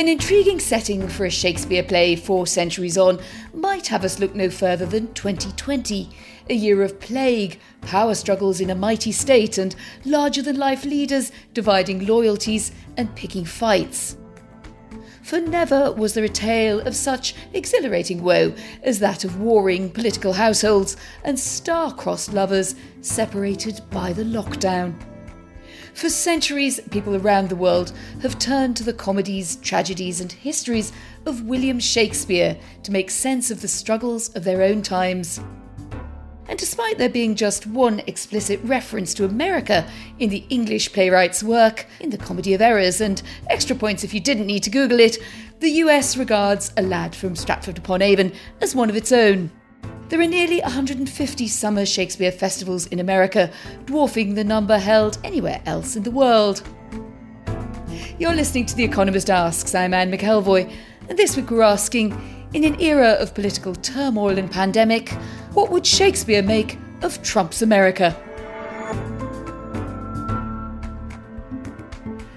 [0.00, 3.20] An intriguing setting for a Shakespeare play four centuries on
[3.52, 6.08] might have us look no further than 2020,
[6.48, 9.76] a year of plague, power struggles in a mighty state, and
[10.06, 14.16] larger than life leaders dividing loyalties and picking fights.
[15.22, 20.32] For never was there a tale of such exhilarating woe as that of warring political
[20.32, 24.94] households and star-crossed lovers separated by the lockdown.
[25.94, 27.92] For centuries, people around the world
[28.22, 30.92] have turned to the comedies, tragedies, and histories
[31.26, 35.40] of William Shakespeare to make sense of the struggles of their own times.
[36.48, 39.86] And despite there being just one explicit reference to America
[40.18, 44.20] in the English playwright's work, in the Comedy of Errors, and extra points if you
[44.20, 45.18] didn't need to Google it,
[45.60, 49.52] the US regards A Lad from Stratford upon Avon as one of its own.
[50.10, 53.48] There are nearly 150 summer Shakespeare festivals in America,
[53.84, 56.64] dwarfing the number held anywhere else in the world.
[58.18, 59.72] You're listening to The Economist Asks.
[59.72, 60.68] I'm Anne McElvoy,
[61.08, 62.10] and this week we're asking
[62.54, 65.10] in an era of political turmoil and pandemic,
[65.52, 68.20] what would Shakespeare make of Trump's America?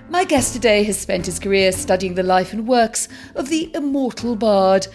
[0.10, 4.36] My guest today has spent his career studying the life and works of the immortal
[4.36, 4.86] bard.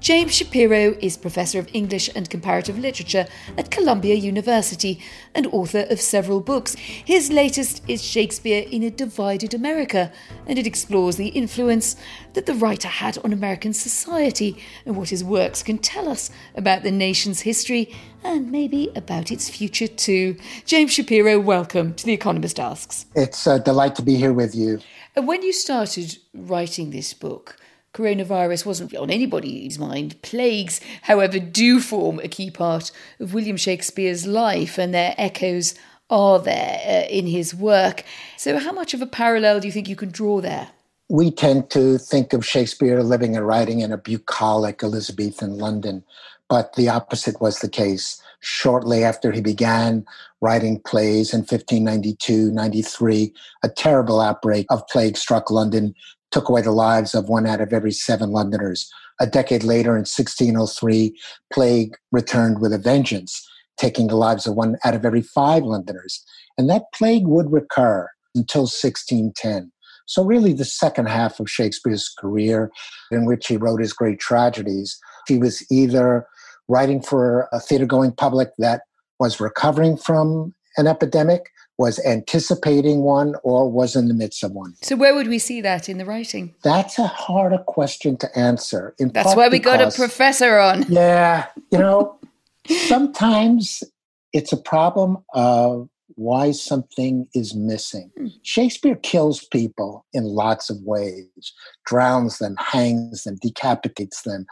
[0.00, 5.02] James Shapiro is Professor of English and Comparative Literature at Columbia University
[5.34, 6.76] and author of several books.
[6.76, 10.12] His latest is Shakespeare in a Divided America,
[10.46, 11.96] and it explores the influence
[12.34, 16.84] that the writer had on American society and what his works can tell us about
[16.84, 20.36] the nation's history and maybe about its future too.
[20.64, 23.06] James Shapiro, welcome to The Economist Asks.
[23.16, 24.78] It's a delight to be here with you.
[25.16, 27.56] Uh, when you started writing this book,
[27.98, 30.20] coronavirus wasn't on anybody's mind.
[30.22, 35.74] Plagues, however, do form a key part of William Shakespeare's life, and their echoes
[36.08, 38.04] are there uh, in his work.
[38.36, 40.68] So, how much of a parallel do you think you can draw there?
[41.08, 46.04] We tend to think of Shakespeare living and writing in a bucolic Elizabethan London,
[46.48, 48.22] but the opposite was the case.
[48.40, 50.06] Shortly after he began
[50.40, 53.34] writing plays in 1592 93,
[53.64, 55.92] a terrible outbreak of plague struck London,
[56.30, 58.90] took away the lives of one out of every seven Londoners.
[59.20, 61.18] A decade later, in 1603,
[61.52, 66.24] plague returned with a vengeance, taking the lives of one out of every five Londoners.
[66.56, 69.72] And that plague would recur until 1610.
[70.06, 72.70] So, really, the second half of Shakespeare's career,
[73.10, 76.26] in which he wrote his great tragedies, he was either
[76.68, 78.82] writing for a theater going public that
[79.20, 84.74] was recovering from an epidemic, was anticipating one, or was in the midst of one.
[84.82, 86.54] So, where would we see that in the writing?
[86.62, 88.94] That's a harder question to answer.
[88.98, 90.86] That's why we got a professor on.
[90.98, 91.46] Yeah.
[91.70, 92.18] You know,
[92.66, 93.84] sometimes
[94.32, 98.10] it's a problem of why something is missing.
[98.18, 98.26] Hmm.
[98.42, 101.52] Shakespeare kills people in lots of ways,
[101.86, 104.46] drowns them, hangs them, decapitates them,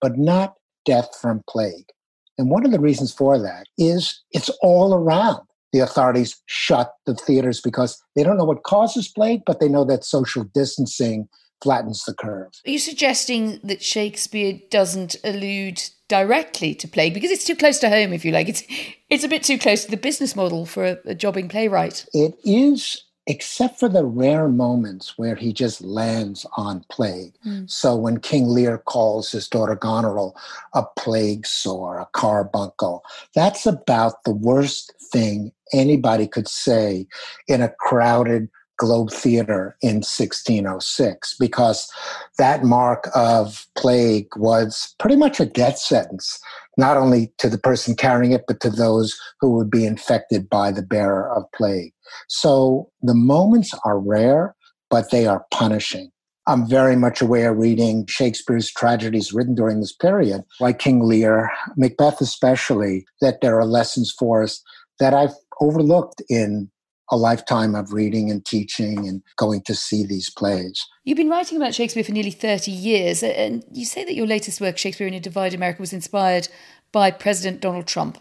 [0.00, 1.90] but not death from plague.
[2.38, 5.40] And one of the reasons for that is it's all around
[5.72, 9.84] the authorities shut the theaters because they don't know what causes plague, but they know
[9.84, 11.28] that social distancing
[11.62, 12.52] flattens the curve.
[12.66, 17.88] Are you suggesting that Shakespeare doesn't allude directly to plague because it's too close to
[17.88, 18.48] home, if you like?
[18.48, 18.62] It's
[19.10, 22.06] it's a bit too close to the business model for a, a jobbing playwright.
[22.12, 27.34] It is except for the rare moments where he just lands on plague.
[27.46, 27.70] Mm.
[27.70, 30.34] So when King Lear calls his daughter Goneril
[30.72, 37.06] a plague sore, a carbuncle, that's about the worst thing anybody could say
[37.46, 38.48] in a crowded
[38.78, 41.90] Globe Theater in 1606 because
[42.38, 46.38] that mark of plague was pretty much a death sentence,
[46.78, 50.70] not only to the person carrying it, but to those who would be infected by
[50.70, 51.92] the bearer of plague.
[52.28, 54.54] So the moments are rare,
[54.88, 56.10] but they are punishing.
[56.46, 62.22] I'm very much aware reading Shakespeare's tragedies written during this period, like King Lear, Macbeth
[62.22, 64.62] especially, that there are lessons for us
[64.98, 66.70] that I've overlooked in
[67.10, 70.86] a lifetime of reading and teaching and going to see these plays.
[71.04, 74.60] You've been writing about Shakespeare for nearly 30 years, and you say that your latest
[74.60, 76.48] work, Shakespeare in a Divided America, was inspired
[76.92, 78.18] by President Donald Trump.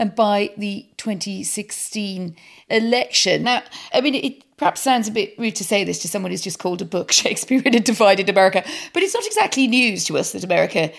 [0.00, 2.36] and by the 2016
[2.70, 3.42] election.
[3.42, 6.40] Now, I mean, it perhaps sounds a bit rude to say this to someone who's
[6.40, 10.16] just called a book Shakespeare in a Divided America, but it's not exactly news to
[10.16, 10.92] us that America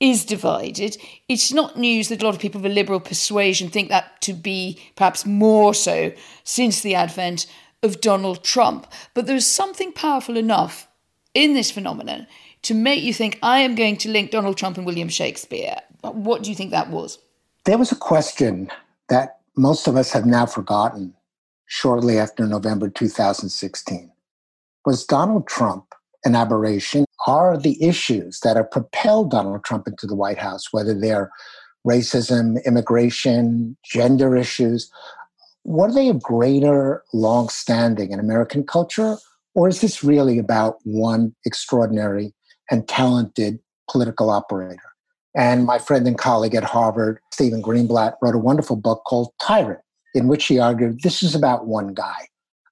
[0.00, 0.96] is divided.
[1.28, 4.32] It's not news that a lot of people of a liberal persuasion think that to
[4.32, 6.12] be perhaps more so
[6.44, 7.46] since the advent
[7.82, 8.86] of Donald Trump.
[9.14, 10.88] But there's something powerful enough
[11.34, 12.26] in this phenomenon
[12.62, 15.76] to make you think, I am going to link Donald Trump and William Shakespeare.
[16.02, 17.18] What do you think that was?
[17.64, 18.70] There was a question
[19.08, 21.14] that most of us have now forgotten
[21.66, 24.10] shortly after November 2016.
[24.86, 27.04] Was Donald Trump an aberration?
[27.28, 31.30] Are the issues that have propelled Donald Trump into the White House, whether they're
[31.86, 34.90] racism, immigration, gender issues,
[35.62, 39.18] what are they of greater long standing in American culture?
[39.54, 42.32] Or is this really about one extraordinary
[42.70, 43.58] and talented
[43.90, 44.80] political operator?
[45.36, 49.80] And my friend and colleague at Harvard, Stephen Greenblatt, wrote a wonderful book called Tyrant,
[50.14, 52.28] in which he argued this is about one guy.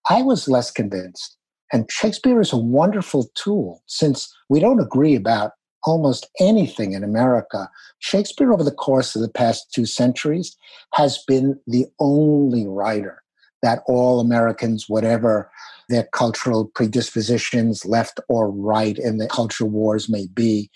[0.09, 1.37] I was less convinced.
[1.73, 5.53] And Shakespeare is a wonderful tool since we don't agree about
[5.85, 7.71] almost anything in America.
[7.99, 10.57] Shakespeare, over the course of the past two centuries,
[10.95, 13.23] has been the only writer
[13.63, 15.51] that all Americans, whatever
[15.89, 20.71] their cultural predispositions, left or right in the culture wars may be,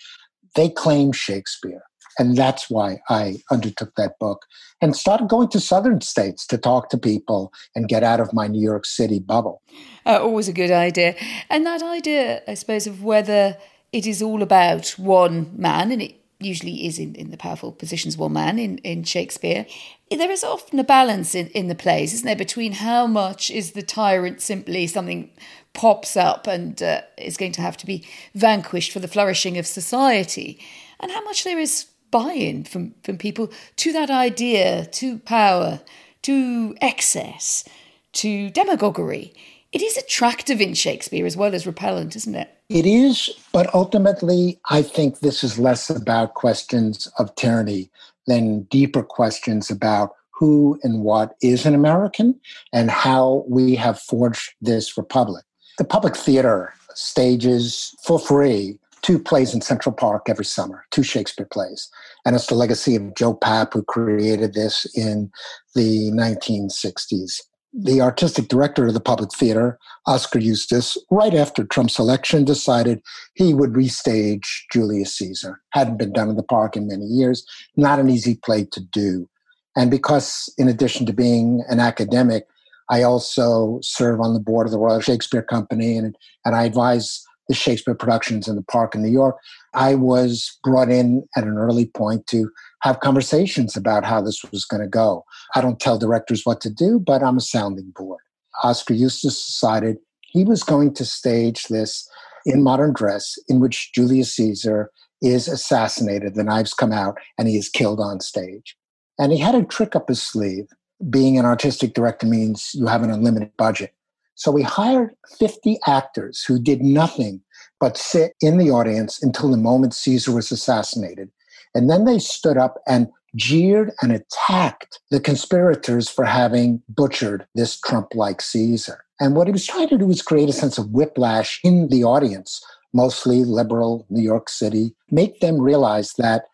[0.54, 1.82] they claim Shakespeare.
[2.20, 4.44] And that's why I undertook that book
[4.82, 8.46] and started going to southern states to talk to people and get out of my
[8.46, 9.62] New York City bubble.
[10.04, 11.16] Uh, always a good idea.
[11.48, 13.56] And that idea, I suppose, of whether
[13.92, 18.18] it is all about one man, and it usually is in, in the powerful positions
[18.18, 19.64] one man in, in Shakespeare.
[20.10, 23.72] There is often a balance in, in the plays, isn't there, between how much is
[23.72, 25.30] the tyrant simply something
[25.72, 29.66] pops up and uh, is going to have to be vanquished for the flourishing of
[29.66, 30.60] society,
[30.98, 35.80] and how much there is buy in from, from people to that idea, to power,
[36.22, 37.64] to excess,
[38.12, 39.32] to demagoguery.
[39.72, 42.52] It is attractive in Shakespeare as well as repellent, isn't it?
[42.68, 47.90] It is, but ultimately, I think this is less about questions of tyranny
[48.26, 52.40] than deeper questions about who and what is an American
[52.72, 55.44] and how we have forged this republic.
[55.78, 61.46] The public theater stages for free two plays in Central Park every summer, two Shakespeare
[61.46, 61.88] plays.
[62.24, 65.30] And it's the legacy of Joe Papp, who created this in
[65.74, 67.40] the 1960s.
[67.72, 73.00] The artistic director of the Public Theater, Oskar Eustis, right after Trump's election, decided
[73.34, 75.60] he would restage Julius Caesar.
[75.70, 79.28] Hadn't been done in the park in many years, not an easy play to do.
[79.76, 82.46] And because, in addition to being an academic,
[82.90, 87.24] I also serve on the board of the Royal Shakespeare Company and, and I advise
[87.50, 89.36] the Shakespeare productions in the park in New York,
[89.74, 92.48] I was brought in at an early point to
[92.82, 95.24] have conversations about how this was going to go.
[95.56, 98.20] I don't tell directors what to do, but I'm a sounding board.
[98.62, 102.08] Oskar Eustis decided he was going to stage this
[102.46, 107.56] in modern dress in which Julius Caesar is assassinated, the knives come out, and he
[107.56, 108.76] is killed on stage.
[109.18, 110.68] And he had a trick up his sleeve.
[111.10, 113.92] Being an artistic director means you have an unlimited budget.
[114.40, 117.42] So we hired 50 actors who did nothing
[117.78, 121.30] but sit in the audience until the moment Caesar was assassinated.
[121.74, 127.78] And then they stood up and jeered and attacked the conspirators for having butchered this
[127.78, 129.04] Trump like Caesar.
[129.20, 132.02] And what he was trying to do was create a sense of whiplash in the
[132.02, 132.64] audience,
[132.94, 136.44] mostly liberal New York City, make them realize that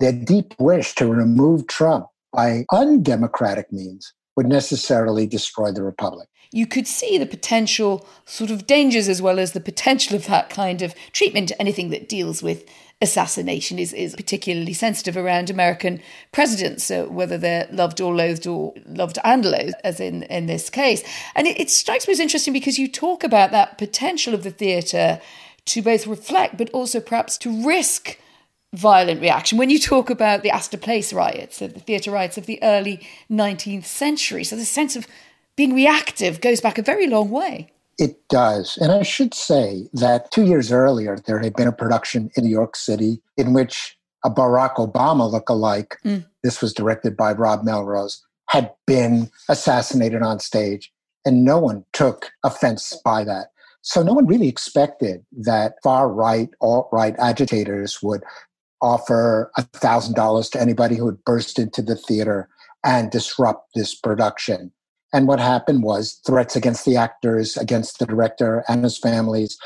[0.00, 6.68] their deep wish to remove Trump by undemocratic means would necessarily destroy the republic you
[6.68, 10.82] could see the potential sort of dangers as well as the potential of that kind
[10.82, 11.50] of treatment.
[11.58, 12.64] Anything that deals with
[13.02, 18.72] assassination is, is particularly sensitive around American presidents, so whether they're loved or loathed or
[18.86, 21.02] loved and loathed, as in, in this case.
[21.34, 24.52] And it, it strikes me as interesting because you talk about that potential of the
[24.52, 25.20] theatre
[25.64, 28.16] to both reflect but also perhaps to risk
[28.72, 32.62] violent reaction when you talk about the Astor Place riots, the theatre riots of the
[32.62, 34.44] early 19th century.
[34.44, 35.08] So the sense of
[35.56, 37.70] being reactive goes back a very long way.
[37.98, 38.76] It does.
[38.78, 42.50] And I should say that two years earlier, there had been a production in New
[42.50, 46.24] York City in which a Barack Obama look-alike, mm.
[46.42, 50.92] this was directed by Rob Melrose, had been assassinated on stage.
[51.24, 53.48] And no one took offense by that.
[53.82, 58.24] So no one really expected that far right, alt right agitators would
[58.82, 62.48] offer $1,000 to anybody who would burst into the theater
[62.84, 64.72] and disrupt this production.
[65.14, 69.56] And what happened was threats against the actors, against the director and his families,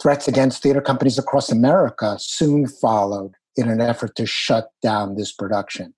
[0.00, 5.30] threats against theater companies across America soon followed in an effort to shut down this
[5.30, 5.92] production.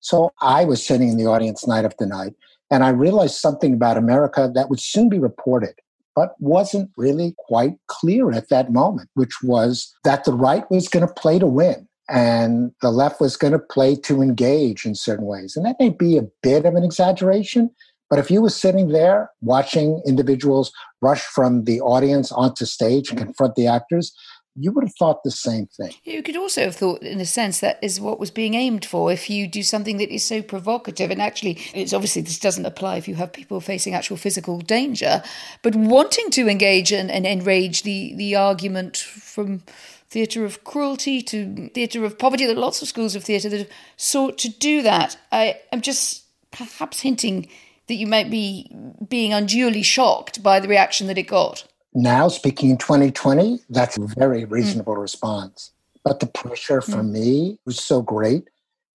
[0.00, 2.32] So I was sitting in the audience night after night,
[2.70, 5.74] and I realized something about America that would soon be reported,
[6.14, 11.06] but wasn't really quite clear at that moment, which was that the right was going
[11.06, 15.26] to play to win and the left was going to play to engage in certain
[15.26, 15.56] ways.
[15.56, 17.70] And that may be a bit of an exaggeration,
[18.08, 20.72] but if you were sitting there watching individuals
[21.02, 24.12] rush from the audience onto stage and confront the actors,
[24.58, 25.92] you would have thought the same thing.
[26.04, 29.12] You could also have thought, in a sense, that is what was being aimed for.
[29.12, 32.96] If you do something that is so provocative, and actually, it's obviously this doesn't apply
[32.96, 35.22] if you have people facing actual physical danger,
[35.62, 39.62] but wanting to engage and, and enrage the the argument from
[40.08, 42.46] theatre of cruelty to theatre of poverty.
[42.46, 45.18] There are lots of schools of theatre that have sought to do that.
[45.30, 47.48] I am just perhaps hinting
[47.88, 48.70] that you might be
[49.08, 51.64] being unduly shocked by the reaction that it got?
[51.94, 55.02] Now speaking in 2020 that's a very reasonable mm.
[55.02, 55.72] response.
[56.04, 57.10] But the pressure for mm.
[57.10, 58.48] me was so great.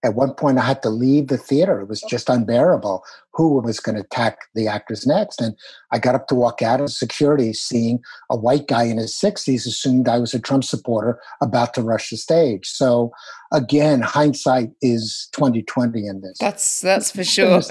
[0.03, 1.79] At one point i had to leave the theater.
[1.81, 3.03] It was just unbearable
[3.33, 5.41] who was going to attack the actors next.
[5.41, 5.55] And
[5.91, 9.65] i got up to walk out of security seeing a white guy in his 60s
[9.65, 12.67] assumed i was a trump supporter about to rush the stage.
[12.67, 13.11] So
[13.51, 16.37] again hindsight is 2020 in this.
[16.39, 17.61] That's that's for sure.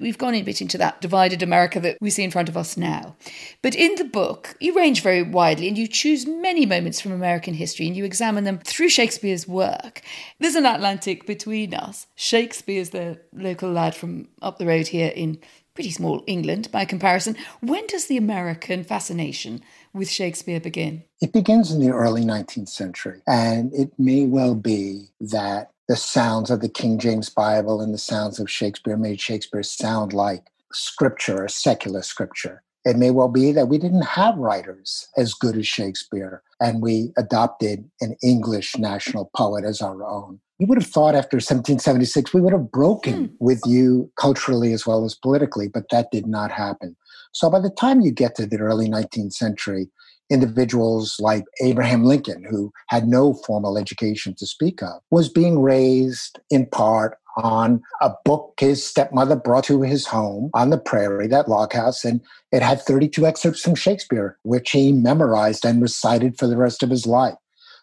[0.00, 2.76] We've gone a bit into that divided america that we see in front of us
[2.76, 3.16] now.
[3.62, 7.54] But in the book you range very widely and you choose many moments from american
[7.54, 10.02] history and you examine them through shakespeare's work.
[10.38, 12.06] There's an atlantic between us.
[12.14, 15.38] Shakespeare's the local lad from up the road here in
[15.74, 17.36] pretty small England by comparison.
[17.60, 19.62] When does the American fascination
[19.92, 21.04] with Shakespeare begin?
[21.20, 26.50] It begins in the early 19th century, and it may well be that the sounds
[26.50, 31.44] of the King James Bible and the sounds of Shakespeare made Shakespeare sound like scripture,
[31.44, 32.62] or secular scripture.
[32.84, 37.12] It may well be that we didn't have writers as good as Shakespeare, and we
[37.16, 42.40] adopted an English national poet as our own you would have thought after 1776 we
[42.40, 43.32] would have broken mm.
[43.40, 46.94] with you culturally as well as politically, but that did not happen.
[47.32, 49.88] So by the time you get to the early 19th century,
[50.32, 56.40] individuals like Abraham Lincoln, who had no formal education to speak of, was being raised
[56.50, 61.48] in part on a book his stepmother brought to his home on the prairie, that
[61.48, 62.20] log house, and
[62.52, 66.90] it had 32 excerpts from Shakespeare, which he memorized and recited for the rest of
[66.90, 67.34] his life.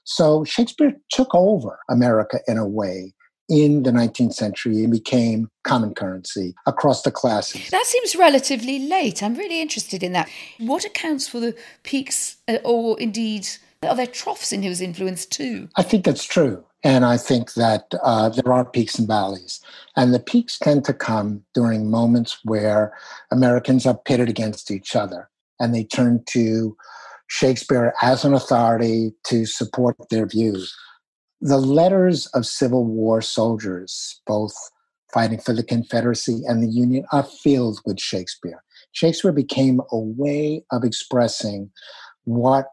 [0.03, 3.13] So Shakespeare took over America in a way
[3.49, 7.69] in the 19th century and became common currency across the classes.
[7.69, 9.23] That seems relatively late.
[9.23, 10.29] I'm really interested in that.
[10.59, 13.47] What accounts for the peaks uh, or indeed
[13.83, 15.69] are there troughs in his influence too?
[15.77, 16.63] I think that's true.
[16.83, 19.61] And I think that uh, there are peaks and valleys.
[19.95, 22.93] And the peaks tend to come during moments where
[23.31, 25.29] Americans are pitted against each other
[25.59, 26.75] and they turn to
[27.27, 30.75] Shakespeare as an authority to support their views.
[31.41, 34.53] The letters of Civil War soldiers, both
[35.13, 38.61] fighting for the Confederacy and the Union, are filled with Shakespeare.
[38.91, 41.71] Shakespeare became a way of expressing
[42.25, 42.67] what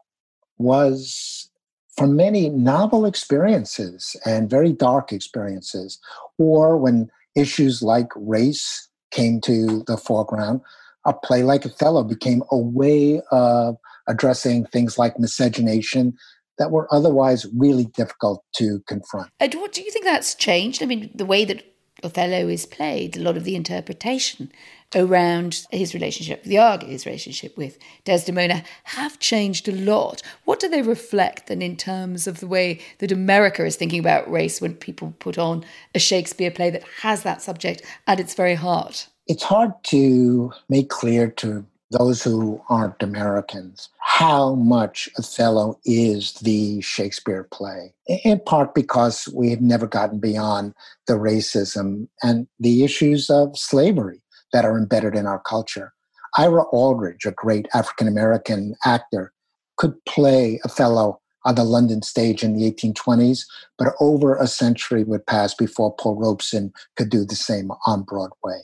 [0.57, 1.49] was,
[1.95, 5.99] for many, novel experiences and very dark experiences,
[6.37, 10.59] or when issues like race came to the foreground,
[11.05, 16.17] a play like Othello became a way of addressing things like miscegenation
[16.57, 19.29] that were otherwise really difficult to confront.
[19.39, 20.81] And what do you think that's changed?
[20.81, 21.63] I mean, the way that
[22.03, 24.51] Othello is played, a lot of the interpretation
[24.95, 30.21] around his relationship with Iago, his relationship with Desdemona, have changed a lot.
[30.45, 34.31] What do they reflect then in terms of the way that America is thinking about
[34.31, 38.55] race when people put on a Shakespeare play that has that subject at its very
[38.55, 39.07] heart?
[39.25, 46.81] It's hard to make clear to those who aren't Americans how much Othello is the
[46.81, 50.73] Shakespeare play, in part because we have never gotten beyond
[51.05, 55.93] the racism and the issues of slavery that are embedded in our culture.
[56.35, 59.33] Ira Aldridge, a great African American actor,
[59.75, 63.41] could play Othello on the London stage in the 1820s,
[63.77, 68.61] but over a century would pass before Paul Robeson could do the same on Broadway.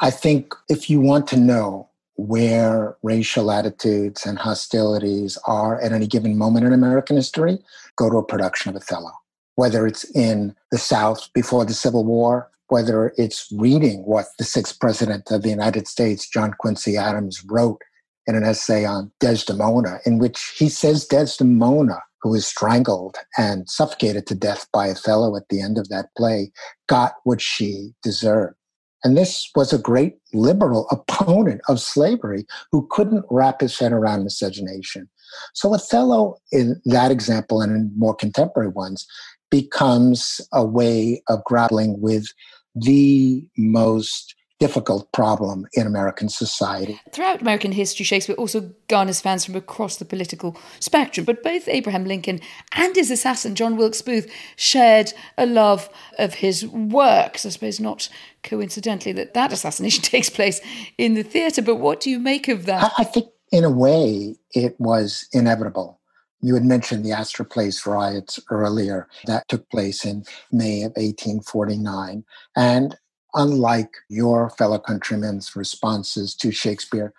[0.00, 1.88] I think if you want to know
[2.26, 7.58] where racial attitudes and hostilities are at any given moment in American history,
[7.96, 9.10] go to a production of Othello.
[9.56, 14.80] Whether it's in the South before the Civil War, whether it's reading what the sixth
[14.80, 17.82] president of the United States, John Quincy Adams, wrote
[18.26, 24.26] in an essay on Desdemona, in which he says Desdemona, who was strangled and suffocated
[24.28, 26.52] to death by Othello at the end of that play,
[26.88, 28.54] got what she deserved.
[29.04, 34.24] And this was a great liberal opponent of slavery who couldn't wrap his head around
[34.24, 35.08] miscegenation.
[35.54, 39.06] So Othello, in that example and in more contemporary ones,
[39.50, 42.26] becomes a way of grappling with
[42.74, 47.00] the most difficult problem in American society.
[47.10, 52.04] Throughout American history, Shakespeare also garners fans from across the political spectrum, but both Abraham
[52.04, 52.38] Lincoln
[52.70, 57.44] and his assassin, John Wilkes Booth, shared a love of his works.
[57.44, 58.08] I suppose not
[58.44, 60.60] coincidentally that that assassination takes place
[60.96, 62.92] in the theatre, but what do you make of that?
[62.96, 65.98] I think, in a way, it was inevitable.
[66.40, 72.24] You had mentioned the Astor Place riots earlier that took place in May of 1849.
[72.56, 72.96] And
[73.34, 77.12] unlike your fellow countrymen's responses to Shakespeare,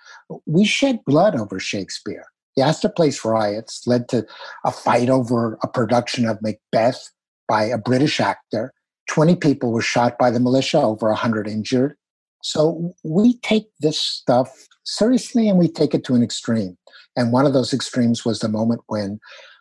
[0.45, 2.25] we shed blood over Shakespeare.
[2.55, 4.25] The Astor Place riots led to
[4.63, 7.09] a fight over a production of Macbeth
[7.47, 8.73] by a British actor.
[9.09, 11.95] 20 people were shot by the militia, over 100 injured.
[12.41, 16.77] So we take this stuff seriously and we take it to an extreme.
[17.15, 19.19] And one of those extremes was the moment when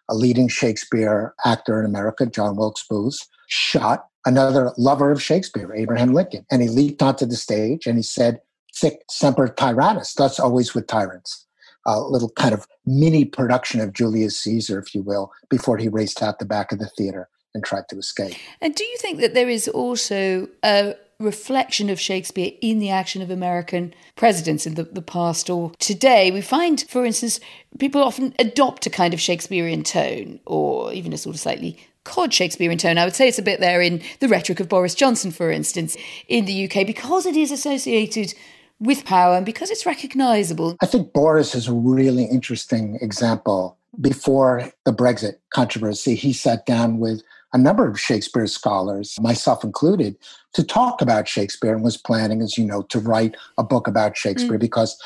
[0.09, 6.13] a leading Shakespeare actor in America, John Wilkes Booth, shot another lover of Shakespeare, Abraham
[6.13, 6.47] Lincoln.
[6.51, 8.41] And he leaped onto the stage and he said,
[8.73, 11.47] Sic semper tyrannis, thus always with tyrants.
[11.87, 16.23] A little kind of mini production of Julius Caesar, if you will, before he raced
[16.23, 18.35] out the back of the theater and tried to escape.
[18.61, 23.21] And do you think that there is also a reflection of Shakespeare in the action
[23.21, 26.31] of American presidents in the, the past or today?
[26.31, 27.41] We find, for instance,
[27.79, 32.33] people often adopt a kind of Shakespearean tone or even a sort of slightly cod
[32.33, 32.99] Shakespearean tone.
[32.99, 35.97] I would say it's a bit there in the rhetoric of Boris Johnson, for instance,
[36.29, 38.35] in the UK, because it is associated
[38.81, 40.77] with power and because it's recognizable.
[40.83, 43.79] I think Boris is a really interesting example.
[44.01, 50.17] Before the Brexit controversy, he sat down with a number of Shakespeare scholars, myself included,
[50.55, 54.17] to talk about Shakespeare and was planning, as you know, to write a book about
[54.17, 54.61] Shakespeare mm.
[54.61, 54.99] because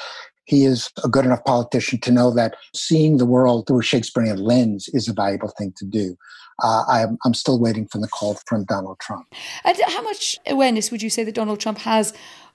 [0.45, 4.39] he is a good enough politician to know that seeing the world through a Shakespearean
[4.39, 6.17] lens is a valuable thing to do
[6.63, 9.27] uh, I'm, I'm still waiting for the call from Donald Trump.
[9.65, 12.13] And how much awareness would you say that Donald Trump has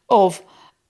[0.10, 0.42] of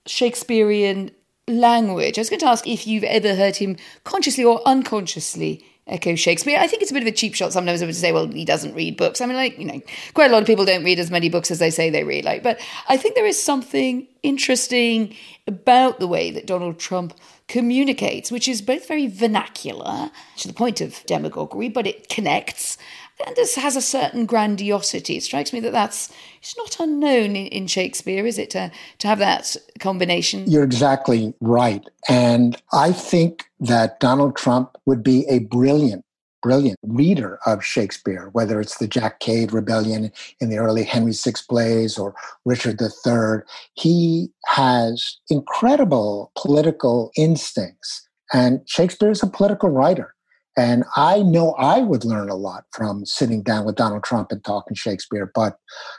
[0.06, 1.10] Shakespearean
[1.46, 2.18] language?
[2.18, 6.58] I was going to ask if you've ever heard him consciously or unconsciously echo Shakespeare.
[6.58, 8.74] I think it's a bit of a cheap shot sometimes to say, well, he doesn't
[8.74, 9.20] read books.
[9.20, 9.80] I mean, like, you know,
[10.14, 12.24] quite a lot of people don't read as many books as they say they read.
[12.24, 15.14] Like, but I think there is something interesting
[15.46, 17.14] about the way that Donald Trump
[17.48, 22.78] communicates, which is both very vernacular to the point of demagoguery, but it connects
[23.26, 25.16] and this has a certain grandiosity.
[25.16, 29.08] It strikes me that that's it's not unknown in, in Shakespeare, is it, to, to
[29.08, 30.50] have that combination?
[30.50, 31.84] You're exactly right.
[32.08, 36.04] And I think that Donald Trump would be a brilliant
[36.42, 41.34] brilliant reader of Shakespeare, whether it's the Jack Cade Rebellion in the early Henry VI
[41.48, 43.42] plays or Richard III.
[43.74, 48.08] He has incredible political instincts.
[48.32, 50.14] And Shakespeare is a political writer.
[50.56, 54.44] And I know I would learn a lot from sitting down with Donald Trump and
[54.44, 55.56] talking Shakespeare, but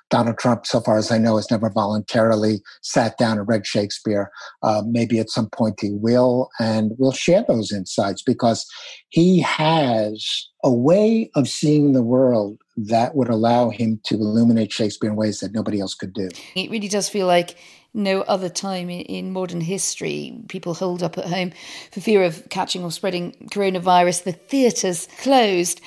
[0.09, 4.29] Donald Trump, so far as I know, has never voluntarily sat down and read Shakespeare.
[4.61, 8.65] Uh, maybe at some point he will, and we'll share those insights because
[9.09, 15.09] he has a way of seeing the world that would allow him to illuminate Shakespeare
[15.09, 16.29] in ways that nobody else could do.
[16.55, 17.55] It really does feel like
[17.93, 20.41] no other time in, in modern history.
[20.47, 21.51] People hold up at home
[21.91, 24.23] for fear of catching or spreading coronavirus.
[24.23, 25.81] The theatres closed.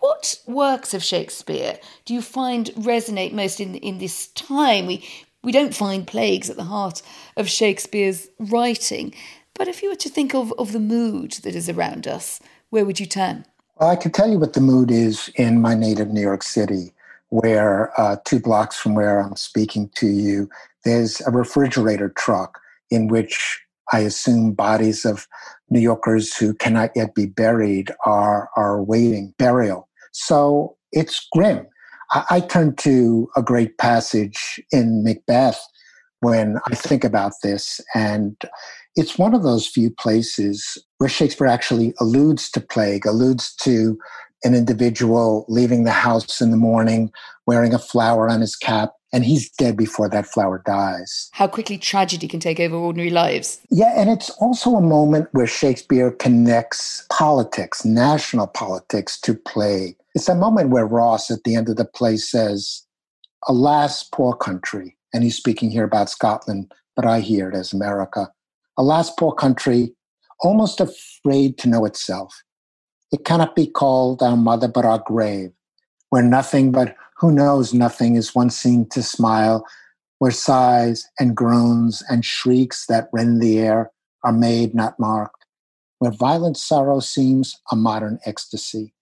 [0.00, 4.86] What works of Shakespeare do you find resonate most in in this time?
[4.86, 5.08] We
[5.44, 7.02] we don't find plagues at the heart
[7.36, 9.14] of Shakespeare's writing.
[9.54, 12.84] But if you were to think of, of the mood that is around us, where
[12.84, 13.44] would you turn?
[13.88, 16.92] I can tell you what the mood is in my native New York City,
[17.30, 20.48] where uh, two blocks from where I'm speaking to you,
[20.84, 23.60] there's a refrigerator truck in which
[23.92, 25.26] I assume bodies of
[25.68, 29.88] New Yorkers who cannot yet be buried are, are waiting burial.
[30.12, 31.66] So it's grim.
[32.12, 35.60] I, I turn to a great passage in Macbeth
[36.20, 38.36] when I think about this, and
[38.96, 43.98] it's one of those few places where Shakespeare actually alludes to plague, alludes to
[44.44, 47.10] an individual leaving the house in the morning
[47.46, 51.28] wearing a flower on his cap and he's dead before that flower dies.
[51.32, 53.60] How quickly tragedy can take over ordinary lives.
[53.70, 59.96] Yeah, and it's also a moment where Shakespeare connects politics, national politics, to play.
[60.14, 62.82] It's a moment where Ross, at the end of the play, says,
[63.48, 64.96] Alas, poor country.
[65.12, 68.32] And he's speaking here about Scotland, but I hear it as America.
[68.78, 69.94] Alas, poor country,
[70.40, 72.42] almost afraid to know itself.
[73.12, 75.50] It cannot be called our mother, but our grave,
[76.10, 79.64] where nothing but who knows nothing is once seen to smile,
[80.18, 83.90] where sighs and groans and shrieks that rend the air
[84.24, 85.44] are made, not marked,
[85.98, 88.94] where violent sorrow seems a modern ecstasy.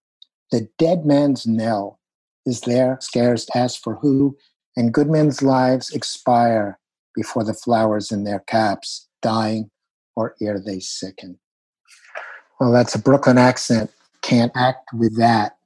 [0.51, 2.01] The dead man's knell
[2.45, 4.37] is there, scarce asked for who,
[4.77, 6.79] and good men's lives expire
[7.15, 9.71] before the flowers in their caps, dying
[10.17, 11.39] or ere they sicken.
[12.59, 13.91] Well, that's a Brooklyn accent.
[14.23, 15.57] Can't act with that.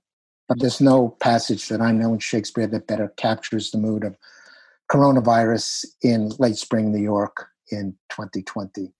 [0.48, 4.16] But there's no passage that I know in Shakespeare that better captures the mood of
[4.90, 8.92] coronavirus in late spring New York in 2020.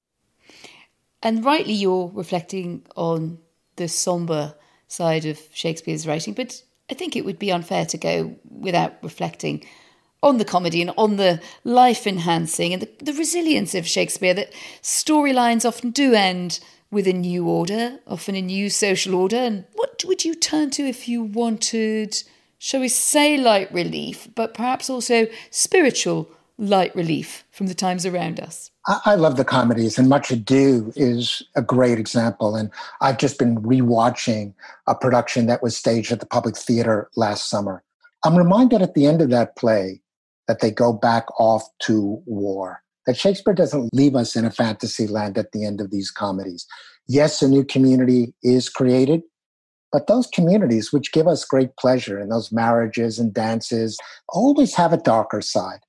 [1.23, 3.39] And rightly, you're reflecting on
[3.77, 4.55] the somber
[4.89, 9.65] side of Shakespeare's writing, but I think it would be unfair to go without reflecting
[10.25, 14.53] on the comedy and on the life enhancing and the, the resilience of Shakespeare that
[14.83, 16.61] storylines often do end
[16.91, 19.37] with a new order, often a new social order.
[19.37, 22.23] And what would you turn to if you wanted,
[22.59, 28.41] shall we say, light relief, but perhaps also spiritual light relief from the times around
[28.41, 28.71] us?
[28.87, 32.55] I love the comedies, and Much Ado is a great example.
[32.55, 34.55] And I've just been rewatching
[34.87, 37.83] a production that was staged at the Public Theater last summer.
[38.25, 40.01] I'm reminded at the end of that play
[40.49, 45.07] that they go back off to war, that Shakespeare doesn't leave us in a fantasy
[45.07, 46.67] land at the end of these comedies.
[47.07, 49.23] Yes, a new community is created,
[49.93, 54.93] but those communities, which give us great pleasure and those marriages and dances, always have
[54.93, 55.81] a darker side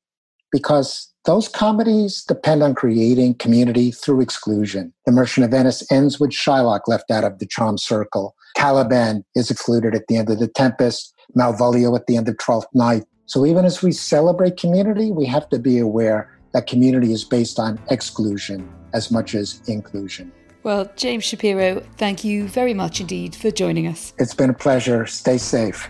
[0.51, 4.93] because those comedies depend on creating community through exclusion.
[5.05, 8.35] The Merchant of Venice ends with Shylock left out of the charm circle.
[8.55, 12.67] Caliban is excluded at the end of The Tempest, Malvolio at the end of Twelfth
[12.73, 13.05] Night.
[13.25, 17.59] So even as we celebrate community, we have to be aware that community is based
[17.59, 20.31] on exclusion as much as inclusion.
[20.63, 24.13] Well, James Shapiro, thank you very much indeed for joining us.
[24.17, 25.05] It's been a pleasure.
[25.05, 25.89] Stay safe.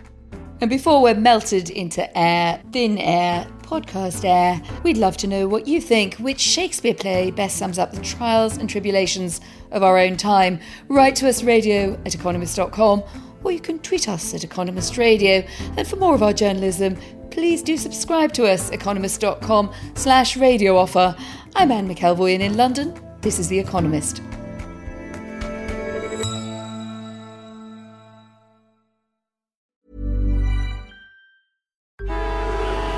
[0.61, 5.67] And before we're melted into air, thin air, podcast air, we'd love to know what
[5.67, 6.15] you think.
[6.15, 10.59] Which Shakespeare play best sums up the trials and tribulations of our own time?
[10.87, 13.03] Write to us radio at economist.com
[13.45, 15.45] or you can tweet us at Economist Radio.
[15.77, 16.97] And for more of our journalism,
[17.29, 21.15] please do subscribe to us, economist.com slash radio offer.
[21.55, 22.99] I'm Anne McElvoy and in London.
[23.21, 24.21] This is The Economist.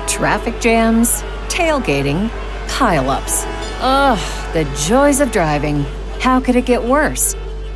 [0.08, 2.28] Traffic jams, tailgating,
[2.66, 3.44] pileups.
[3.80, 5.84] Ugh, the joys of driving.
[6.20, 7.36] How could it get worse?